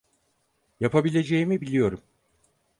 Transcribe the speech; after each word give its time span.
Yapabileceğimi 0.79 1.61
biliyorum. 1.61 2.01